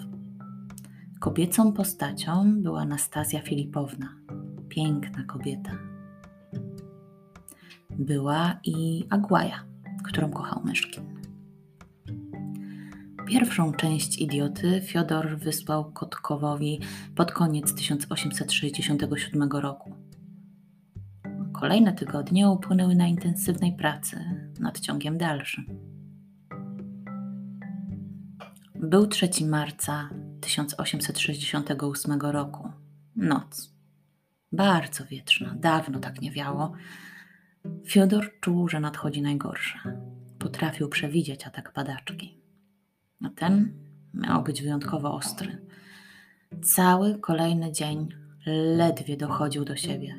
Kobiecą 1.19 1.73
postacią 1.73 2.61
była 2.61 2.81
Anastazja 2.81 3.41
Filipowna, 3.41 4.15
piękna 4.69 5.23
kobieta. 5.23 5.71
Była 7.89 8.59
i 8.63 9.05
Agłaja, 9.09 9.65
którą 10.03 10.31
kochał 10.31 10.61
Myszkin. 10.65 11.14
Pierwszą 13.25 13.73
część 13.73 14.17
Idioty 14.17 14.81
Fiodor 14.81 15.37
wysłał 15.37 15.91
Kotkowowi 15.91 16.79
pod 17.15 17.31
koniec 17.31 17.75
1867 17.75 19.49
roku. 19.51 19.93
Kolejne 21.53 21.93
tygodnie 21.93 22.49
upłynęły 22.49 22.95
na 22.95 23.07
intensywnej 23.07 23.73
pracy 23.73 24.19
nad 24.59 24.79
ciągiem 24.79 25.17
dalszym. 25.17 25.65
Był 28.75 29.07
3 29.07 29.29
marca 29.45 30.09
1868 30.41 32.21
roku. 32.21 32.69
Noc. 33.15 33.73
Bardzo 34.51 35.05
wietrzna, 35.05 35.55
dawno 35.59 35.99
tak 35.99 36.21
nie 36.21 36.31
wiało. 36.31 36.71
Fiodor 37.85 38.31
czuł, 38.41 38.69
że 38.69 38.79
nadchodzi 38.79 39.21
najgorsze. 39.21 39.79
Potrafił 40.39 40.89
przewidzieć 40.89 41.47
atak 41.47 41.73
padaczki 41.73 42.44
a 43.25 43.29
ten 43.29 43.73
miał 44.13 44.43
być 44.43 44.61
wyjątkowo 44.61 45.13
ostry. 45.13 45.57
Cały 46.63 47.19
kolejny 47.19 47.71
dzień 47.71 48.09
ledwie 48.75 49.17
dochodził 49.17 49.65
do 49.65 49.75
siebie. 49.75 50.15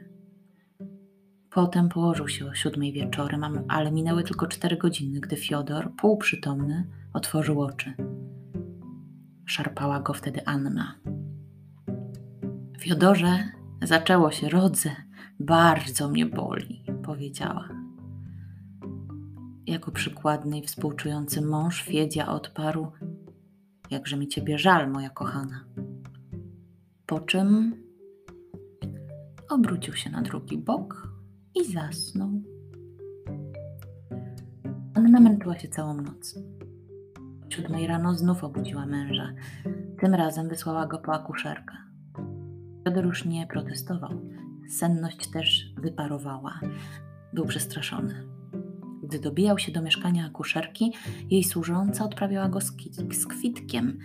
Potem 1.51 1.89
położył 1.89 2.29
się 2.29 2.47
o 2.47 2.55
siódmej 2.55 2.93
wieczorem, 2.93 3.65
ale 3.69 3.93
minęły 3.93 4.25
tylko 4.25 4.47
cztery 4.47 4.77
godziny, 4.77 5.21
gdy 5.21 5.37
Fiodor, 5.37 5.93
półprzytomny, 5.97 6.87
otworzył 7.13 7.61
oczy. 7.61 7.95
Szarpała 9.47 10.01
go 10.01 10.13
wtedy 10.13 10.47
Anna. 10.47 10.95
Fiodorze, 12.79 13.45
zaczęło 13.83 14.31
się, 14.31 14.49
rodze, 14.49 14.91
bardzo 15.41 16.09
mnie 16.09 16.27
boli, 16.27 16.85
powiedziała. 17.05 17.86
Jako 19.67 19.91
przykładny 19.91 20.59
i 20.59 20.63
współczujący 20.67 21.43
mąż 21.43 21.83
Fiedzia 21.83 22.29
odparł: 22.29 22.87
Jakże 23.91 24.17
mi 24.17 24.29
ciebie 24.29 24.59
żal, 24.59 24.91
moja 24.91 25.11
kochana. 25.11 25.65
Po 27.07 27.21
czym 27.21 27.75
obrócił 29.51 29.95
się 29.95 30.11
na 30.11 30.23
drugi 30.23 30.59
bok 30.59 31.09
i 31.55 31.73
zasnął. 31.73 32.31
Anna 34.95 35.21
męczyła 35.21 35.59
się 35.59 35.69
całą 35.69 35.95
noc. 35.95 36.39
O 37.47 37.51
siódmej 37.51 37.87
rano 37.87 38.15
znów 38.15 38.45
obudziła 38.45 38.87
męża. 38.87 39.33
Tym 40.01 40.15
razem 40.15 40.49
wysłała 40.49 40.87
go 40.87 40.99
po 40.99 41.15
akuszerkę. 41.15 41.77
Piotr 42.85 43.05
już 43.05 43.25
nie 43.25 43.47
protestował. 43.47 44.11
Senność 44.69 45.31
też 45.31 45.75
wyparowała. 45.77 46.61
Był 47.33 47.47
przestraszony. 47.47 48.36
Gdy 49.07 49.19
dobijał 49.19 49.59
się 49.59 49.73
do 49.73 49.83
mieszkania 49.83 50.27
akuszerki, 50.27 50.93
jej 51.31 51.45
służąca 51.45 52.05
odprawiała 52.05 52.49
go 52.49 52.61
z, 52.61 52.73
z 53.11 53.27
kwitkiem. 53.27 53.99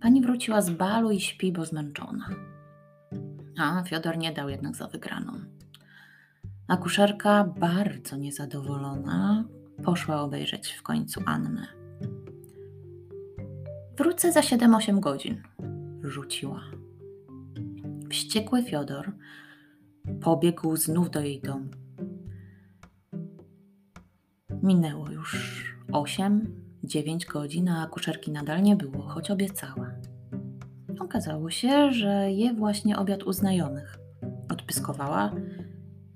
Pani 0.00 0.22
wróciła 0.22 0.62
z 0.62 0.70
balu 0.70 1.10
i 1.10 1.20
śpi, 1.20 1.52
bo 1.52 1.64
zmęczona. 1.64 2.28
A 3.58 3.82
Fiodor 3.82 4.18
nie 4.18 4.32
dał 4.32 4.48
jednak 4.48 4.76
za 4.76 4.86
wygraną. 4.86 5.32
Akuszerka, 6.68 7.44
bardzo 7.44 8.16
niezadowolona, 8.16 9.44
poszła 9.84 10.22
obejrzeć 10.22 10.72
w 10.72 10.82
końcu 10.82 11.22
Annę. 11.26 11.66
Wrócę 13.96 14.32
za 14.32 14.40
7-8 14.40 15.00
godzin, 15.00 15.42
rzuciła. 16.02 16.60
Wściekły 18.10 18.62
Fiodor 18.62 19.12
pobiegł 20.20 20.76
znów 20.76 21.10
do 21.10 21.20
jej 21.20 21.40
domu. 21.40 21.81
Minęło 24.62 25.10
już 25.10 25.64
8-9 25.92 27.26
godzin, 27.32 27.68
a 27.68 27.82
akuszerki 27.82 28.32
nadal 28.32 28.62
nie 28.62 28.76
było, 28.76 29.02
choć 29.02 29.30
obiecała. 29.30 29.90
Okazało 31.00 31.50
się, 31.50 31.92
że 31.92 32.32
je 32.32 32.54
właśnie 32.54 32.98
obiad 32.98 33.22
u 33.22 33.32
znajomych. 33.32 33.98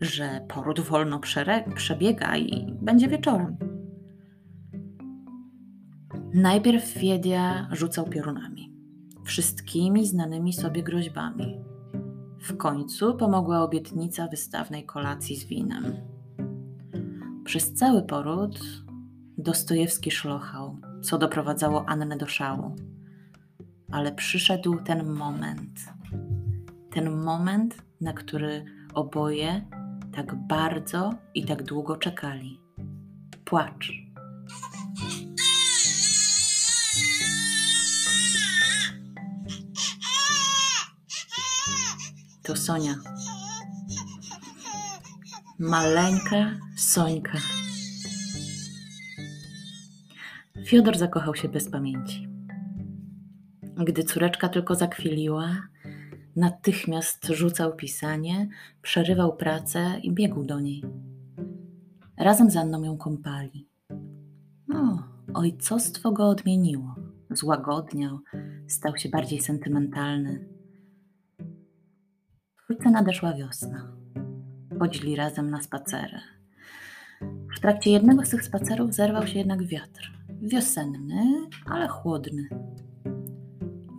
Że 0.00 0.46
poród 0.48 0.80
wolno 0.80 1.20
przebiega 1.74 2.36
i 2.36 2.72
będzie 2.72 3.08
wieczorem. 3.08 3.56
Najpierw 6.34 6.98
Wiedia 6.98 7.68
rzucał 7.72 8.06
piorunami, 8.06 8.72
wszystkimi 9.24 10.06
znanymi 10.06 10.52
sobie 10.52 10.82
groźbami. 10.82 11.64
W 12.40 12.56
końcu 12.56 13.16
pomogła 13.16 13.62
obietnica 13.62 14.28
wystawnej 14.28 14.84
kolacji 14.84 15.36
z 15.36 15.44
winem. 15.44 15.84
Przez 17.46 17.74
cały 17.74 18.02
poród 18.02 18.60
Dostojewski 19.38 20.10
szlochał, 20.10 20.78
co 21.02 21.18
doprowadzało 21.18 21.88
Annę 21.88 22.16
do 22.16 22.26
szału. 22.26 22.76
Ale 23.92 24.12
przyszedł 24.12 24.76
ten 24.84 25.06
moment. 25.06 25.80
Ten 26.90 27.10
moment, 27.10 27.76
na 28.00 28.12
który 28.12 28.64
oboje 28.94 29.64
tak 30.12 30.34
bardzo 30.34 31.14
i 31.34 31.44
tak 31.44 31.62
długo 31.62 31.96
czekali. 31.96 32.60
Płacz. 33.44 33.92
To 42.42 42.56
Sonia. 42.56 42.94
Maleńka 45.58 46.52
Sońka. 46.76 47.38
Fiodor 50.66 50.98
zakochał 50.98 51.34
się 51.34 51.48
bez 51.48 51.70
pamięci. 51.70 52.28
Gdy 53.62 54.04
córeczka 54.04 54.48
tylko 54.48 54.74
zakwiliła, 54.74 55.68
natychmiast 56.36 57.26
rzucał 57.26 57.76
pisanie, 57.76 58.48
przerywał 58.82 59.36
pracę 59.36 60.00
i 60.02 60.12
biegł 60.12 60.44
do 60.44 60.60
niej. 60.60 60.84
Razem 62.16 62.50
z 62.50 62.56
Anną 62.56 62.84
ją 62.84 62.96
kąpali. 62.96 63.68
No, 64.68 65.08
ojcostwo 65.34 66.12
go 66.12 66.28
odmieniło, 66.28 66.94
złagodniał, 67.30 68.18
stał 68.68 68.96
się 68.96 69.08
bardziej 69.08 69.40
sentymentalny. 69.40 70.48
Wkrótce 72.56 72.90
nadeszła 72.90 73.34
wiosna. 73.34 74.05
Chodzili 74.78 75.16
razem 75.16 75.50
na 75.50 75.62
spacery. 75.62 76.20
W 77.56 77.60
trakcie 77.60 77.90
jednego 77.90 78.24
z 78.24 78.30
tych 78.30 78.44
spacerów 78.44 78.94
zerwał 78.94 79.26
się 79.26 79.38
jednak 79.38 79.66
wiatr. 79.66 80.12
Wiosenny, 80.42 81.22
ale 81.66 81.88
chłodny. 81.88 82.48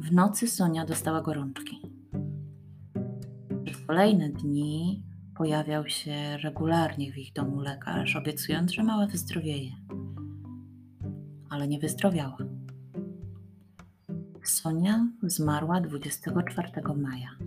W 0.01 0.11
nocy 0.11 0.47
Sonia 0.47 0.85
dostała 0.85 1.21
gorączki. 1.21 1.81
Przez 3.65 3.85
kolejne 3.85 4.29
dni 4.29 5.03
pojawiał 5.35 5.87
się 5.87 6.37
regularnie 6.43 7.11
w 7.11 7.17
ich 7.17 7.33
domu 7.33 7.61
lekarz, 7.61 8.15
obiecując, 8.15 8.71
że 8.71 8.83
mała 8.83 9.07
wyzdrowieje. 9.07 9.71
Ale 11.49 11.67
nie 11.67 11.79
wyzdrowiała. 11.79 12.37
Sonia 14.43 15.07
zmarła 15.23 15.81
24 15.81 16.69
maja. 16.95 17.46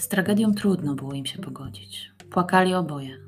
Z 0.00 0.08
tragedią 0.08 0.54
trudno 0.54 0.94
było 0.94 1.12
im 1.12 1.26
się 1.26 1.38
pogodzić. 1.38 2.12
Płakali 2.30 2.74
oboje. 2.74 3.18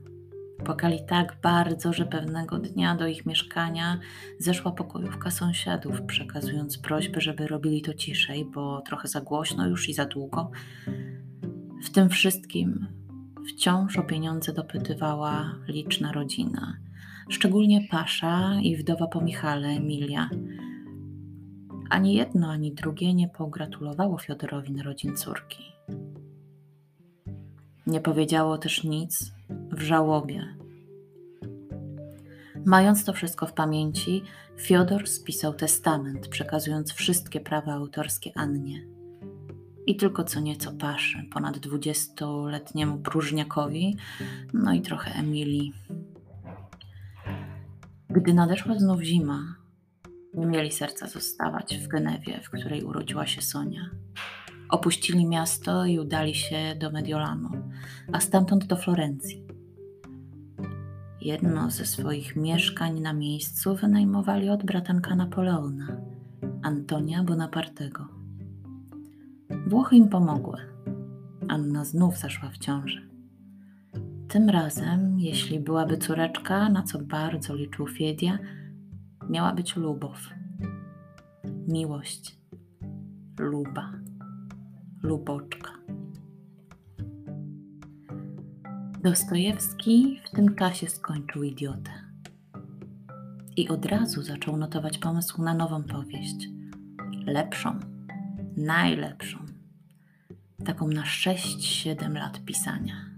Płakali 0.65 0.99
tak 1.09 1.37
bardzo, 1.43 1.93
że 1.93 2.07
pewnego 2.07 2.59
dnia 2.59 2.95
do 2.95 3.07
ich 3.07 3.27
mieszkania 3.27 3.99
zeszła 4.39 4.73
pokojówka 4.73 5.31
sąsiadów, 5.31 6.03
przekazując 6.03 6.79
prośbę, 6.79 7.21
żeby 7.21 7.47
robili 7.47 7.83
to 7.83 7.95
ciszej, 7.95 8.45
bo 8.45 8.81
trochę 8.81 9.09
za 9.09 9.21
głośno 9.21 9.69
już 9.69 9.89
i 9.89 9.93
za 9.93 10.07
długo. 10.07 10.51
W 11.85 11.91
tym 11.91 12.09
wszystkim 12.09 12.87
wciąż 13.49 13.99
o 13.99 14.03
pieniądze 14.03 14.53
dopytywała 14.53 15.55
liczna 15.69 16.13
rodzina, 16.13 16.77
szczególnie 17.29 17.89
Pasza 17.91 18.61
i 18.63 18.77
wdowa 18.77 19.07
po 19.07 19.21
Michale, 19.21 19.69
Emilia. 19.69 20.31
Ani 21.91 22.15
jedno, 22.15 22.51
ani 22.51 22.75
drugie 22.75 23.15
nie 23.15 23.29
pogratulowało 23.29 24.19
Fiodorowi 24.19 24.73
narodzin 24.73 25.17
córki. 25.17 25.73
Nie 27.87 28.01
powiedziało 28.01 28.59
też 28.59 28.85
nic 28.85 29.33
w 29.49 29.83
żałobie. 29.83 30.57
Mając 32.67 33.05
to 33.05 33.13
wszystko 33.13 33.47
w 33.47 33.53
pamięci, 33.53 34.23
Fiodor 34.59 35.09
spisał 35.09 35.55
testament, 35.55 36.29
przekazując 36.29 36.93
wszystkie 36.93 37.41
prawa 37.41 37.73
autorskie 37.73 38.31
Annie. 38.35 38.87
I 39.87 39.97
tylko 39.97 40.25
co 40.25 40.41
nieco 40.41 40.73
paszy, 40.73 41.25
ponad 41.33 41.59
dwudziestoletniemu 41.59 42.99
próżniakowi, 42.99 43.97
no 44.53 44.73
i 44.73 44.81
trochę 44.81 45.15
Emilii. 45.15 45.73
Gdy 48.11 48.35
nadeszła 48.35 48.79
znów 48.79 49.01
zima, 49.01 49.57
nie 50.35 50.47
mieli 50.47 50.73
serca 50.73 51.07
zostawać 51.07 51.79
w 51.79 51.89
Genewie, 51.89 52.41
w 52.43 52.51
której 52.51 52.85
urodziła 52.85 53.27
się 53.27 53.43
Sonia. 53.43 53.91
Opuścili 54.73 55.27
miasto 55.27 55.85
i 55.85 55.99
udali 55.99 56.35
się 56.35 56.75
do 56.79 56.91
Mediolanu, 56.91 57.51
a 58.13 58.21
stamtąd 58.21 58.67
do 58.67 58.77
Florencji. 58.77 59.47
Jedno 61.21 61.71
ze 61.71 61.87
swoich 61.87 62.37
mieszkań 62.37 63.01
na 63.01 63.13
miejscu 63.13 63.75
wynajmowali 63.77 64.51
od 64.51 64.65
bratanka 64.65 65.15
Napoleona, 65.15 65.87
Antonia 66.63 67.25
Bonapartego. 67.25 68.09
Włochy 69.67 69.97
im 69.97 70.09
pomogły. 70.09 70.59
Anna 71.49 71.85
znów 71.85 72.19
zaszła 72.19 72.49
w 72.51 72.59
ciąży. 72.59 73.09
Tym 74.29 74.51
razem, 74.51 75.21
jeśli 75.21 75.61
byłaby 75.61 75.99
córeczka, 75.99 76.69
na 76.69 76.83
co 76.83 76.99
bardzo 76.99 77.55
liczył 77.55 77.87
Fiedia, 77.87 78.39
miała 79.31 79.53
być 79.53 79.77
Lubow. 79.77 80.31
Miłość. 81.69 82.37
Luba 83.39 84.02
luboczka. 85.03 85.73
Dostojewski 89.03 90.21
w 90.25 90.31
tym 90.31 90.55
czasie 90.55 90.89
skończył 90.89 91.43
idiotę 91.43 91.91
i 93.57 93.69
od 93.69 93.87
razu 93.87 94.23
zaczął 94.23 94.57
notować 94.57 94.99
pomysł 94.99 95.43
na 95.43 95.55
nową 95.55 95.83
powieść. 95.83 96.49
Lepszą, 97.27 97.81
najlepszą, 98.57 99.39
taką 100.65 100.89
na 100.89 101.03
6-7 101.03 102.15
lat 102.15 102.45
pisania. 102.45 103.13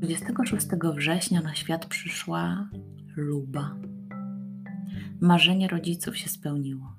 26 0.00 0.66
września 0.96 1.40
na 1.40 1.54
świat 1.54 1.86
przyszła 1.86 2.68
Luba. 3.16 3.76
Marzenie 5.20 5.68
rodziców 5.68 6.16
się 6.16 6.28
spełniło. 6.28 6.95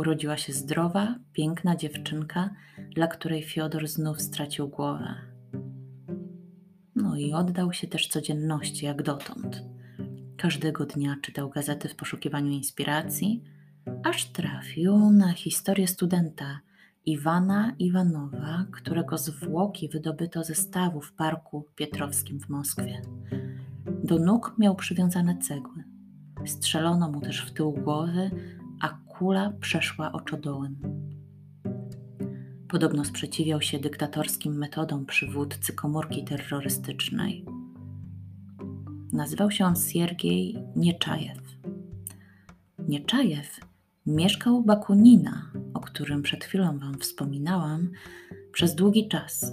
Urodziła 0.00 0.36
się 0.36 0.52
zdrowa, 0.52 1.14
piękna 1.32 1.76
dziewczynka, 1.76 2.50
dla 2.94 3.06
której 3.06 3.42
Fiodor 3.42 3.88
znów 3.88 4.22
stracił 4.22 4.68
głowę. 4.68 5.14
No 6.94 7.16
i 7.16 7.32
oddał 7.32 7.72
się 7.72 7.86
też 7.86 8.08
codzienności 8.08 8.86
jak 8.86 9.02
dotąd. 9.02 9.62
Każdego 10.36 10.86
dnia 10.86 11.16
czytał 11.22 11.50
gazety 11.50 11.88
w 11.88 11.96
poszukiwaniu 11.96 12.50
inspiracji, 12.50 13.44
aż 14.04 14.24
trafił 14.24 15.10
na 15.10 15.32
historię 15.32 15.86
studenta 15.86 16.60
Iwana 17.06 17.72
Iwanowa, 17.78 18.66
którego 18.72 19.18
zwłoki 19.18 19.88
wydobyto 19.88 20.44
ze 20.44 20.54
stawu 20.54 21.00
w 21.00 21.12
parku 21.12 21.66
Pietrowskim 21.74 22.40
w 22.40 22.48
Moskwie. 22.48 23.02
Do 24.04 24.18
nóg 24.18 24.54
miał 24.58 24.76
przywiązane 24.76 25.38
cegły. 25.38 25.84
Strzelono 26.46 27.10
mu 27.10 27.20
też 27.20 27.46
w 27.46 27.50
tył 27.50 27.72
głowy, 27.72 28.30
kula 29.20 29.52
przeszła 29.60 30.12
oczodołem. 30.12 30.76
Podobno 32.68 33.04
sprzeciwiał 33.04 33.60
się 33.60 33.78
dyktatorskim 33.78 34.58
metodom 34.58 35.06
przywódcy 35.06 35.72
komórki 35.72 36.24
terrorystycznej. 36.24 37.44
Nazywał 39.12 39.50
się 39.50 39.64
on 39.64 39.76
Siergiej 39.76 40.58
Nieczajew. 40.76 41.38
Nieczajew 42.78 43.60
Mieszkał 44.06 44.62
Bakunina, 44.62 45.50
o 45.74 45.80
którym 45.80 46.22
przed 46.22 46.44
chwilą 46.44 46.78
Wam 46.78 46.98
wspominałam, 46.98 47.90
przez 48.52 48.74
długi 48.74 49.08
czas. 49.08 49.52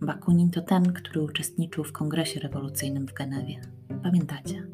Bakunin 0.00 0.50
to 0.50 0.60
ten, 0.60 0.92
który 0.92 1.22
uczestniczył 1.22 1.84
w 1.84 1.92
kongresie 1.92 2.40
rewolucyjnym 2.40 3.06
w 3.06 3.12
Genewie. 3.12 3.60
Pamiętacie? 4.02 4.66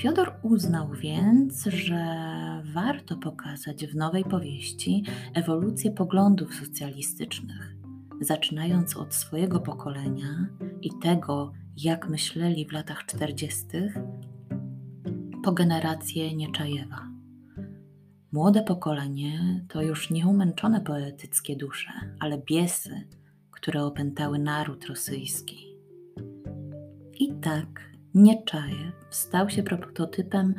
Fiodor 0.00 0.32
uznał 0.42 0.92
więc, 0.92 1.64
że 1.64 2.04
warto 2.74 3.16
pokazać 3.16 3.86
w 3.86 3.96
nowej 3.96 4.24
powieści 4.24 5.04
ewolucję 5.34 5.90
poglądów 5.90 6.54
socjalistycznych, 6.54 7.76
zaczynając 8.20 8.96
od 8.96 9.14
swojego 9.14 9.60
pokolenia 9.60 10.46
i 10.82 10.90
tego, 11.02 11.52
jak 11.76 12.08
myśleli 12.08 12.66
w 12.66 12.72
latach 12.72 13.06
40., 13.06 13.66
po 15.44 15.52
generację 15.52 16.36
Nieczajewa. 16.36 17.08
Młode 18.32 18.62
pokolenie 18.62 19.64
to 19.68 19.82
już 19.82 20.10
nieumęczone 20.10 20.80
poetyckie 20.80 21.56
dusze, 21.56 21.90
ale 22.20 22.38
biesy, 22.38 23.08
które 23.50 23.84
opętały 23.84 24.38
naród 24.38 24.84
rosyjski. 24.84 25.76
I 27.18 27.32
tak 27.40 27.89
Nieczajew 28.14 28.94
stał 29.10 29.50
się 29.50 29.62
prototypem 29.62 30.54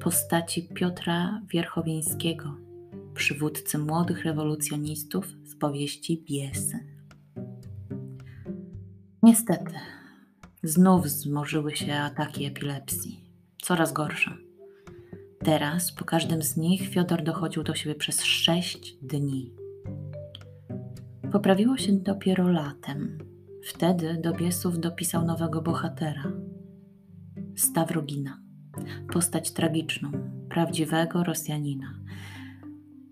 postaci 0.00 0.68
Piotra 0.74 1.42
Wierchowieńskiego, 1.48 2.56
przywódcy 3.14 3.78
młodych 3.78 4.24
rewolucjonistów 4.24 5.26
z 5.44 5.56
powieści 5.56 6.24
Biesy. 6.28 6.78
Niestety, 9.22 9.74
znów 10.62 11.04
wzmożyły 11.04 11.76
się 11.76 11.94
ataki 11.94 12.44
epilepsji, 12.44 13.24
coraz 13.62 13.92
gorsze. 13.92 14.36
Teraz 15.44 15.92
po 15.92 16.04
każdym 16.04 16.42
z 16.42 16.56
nich 16.56 16.88
Fiodor 16.88 17.22
dochodził 17.22 17.62
do 17.62 17.74
siebie 17.74 17.94
przez 17.94 18.24
sześć 18.24 18.96
dni. 19.02 19.52
Poprawiło 21.32 21.76
się 21.76 21.92
dopiero 21.92 22.48
latem. 22.48 23.18
Wtedy 23.64 24.20
do 24.22 24.32
Biesów 24.32 24.80
dopisał 24.80 25.24
nowego 25.24 25.62
bohatera 25.62 26.32
Stawrogina, 27.56 28.40
postać 29.12 29.52
tragiczną, 29.52 30.12
prawdziwego 30.48 31.24
Rosjanina. 31.24 31.94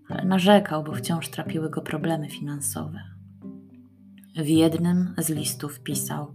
Ale 0.09 0.25
narzekał, 0.25 0.83
bo 0.83 0.93
wciąż 0.93 1.29
trapiły 1.29 1.69
go 1.69 1.81
problemy 1.81 2.29
finansowe. 2.29 2.99
W 4.35 4.47
jednym 4.47 5.13
z 5.17 5.29
listów 5.29 5.79
pisał: 5.79 6.33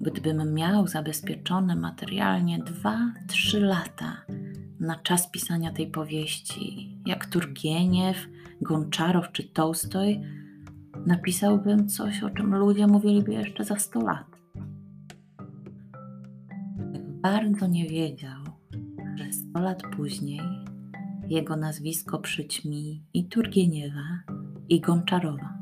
Gdybym 0.00 0.54
miał 0.54 0.86
zabezpieczone 0.86 1.76
materialnie 1.76 2.58
dwa, 2.58 3.12
trzy 3.28 3.60
lata 3.60 4.16
na 4.80 4.96
czas 4.96 5.30
pisania 5.30 5.72
tej 5.72 5.86
powieści, 5.86 6.96
jak 7.06 7.26
Turgieniew, 7.26 8.28
Gonczarow 8.60 9.32
czy 9.32 9.44
Tołstoj, 9.44 10.20
napisałbym 11.06 11.88
coś, 11.88 12.22
o 12.22 12.30
czym 12.30 12.56
ludzie 12.56 12.86
mówiliby 12.86 13.32
jeszcze 13.32 13.64
za 13.64 13.76
sto 13.78 14.00
lat. 14.00 14.29
Bardzo 17.22 17.66
nie 17.66 17.88
wiedział, 17.88 18.42
że 19.14 19.32
sto 19.32 19.60
lat 19.60 19.82
później 19.96 20.40
jego 21.28 21.56
nazwisko 21.56 22.18
przyćmi 22.18 23.04
i 23.14 23.24
Turgieniewa, 23.28 24.22
i 24.68 24.80
Gonczarowa. 24.80 25.58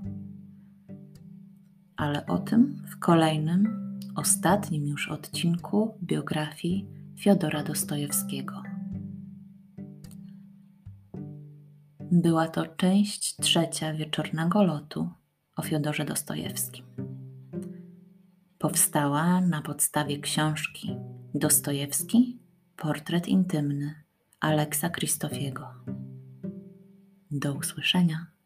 Ale 1.97 2.27
o 2.27 2.39
tym 2.39 2.83
w 2.91 2.99
kolejnym, 2.99 3.91
ostatnim 4.17 4.87
już 4.87 5.09
odcinku 5.09 5.95
biografii 6.03 6.87
Fiodora 7.19 7.63
Dostojewskiego. 7.63 8.63
Była 12.13 12.49
to 12.49 12.67
część 12.67 13.37
trzecia 13.37 13.95
wieczornego 13.95 14.63
lotu 14.63 15.09
o 15.57 15.63
Fiodorze 15.63 16.05
Dostojewskim. 16.05 16.85
Powstała 18.59 19.41
na 19.41 19.63
podstawie 19.63 20.19
książki 20.19 20.97
Dostojewski 21.35 22.39
Portret 22.77 23.29
intymny 23.29 23.95
Aleksa 24.41 24.91
Kristofiego. 24.91 25.75
Do 27.31 27.55
usłyszenia. 27.55 28.38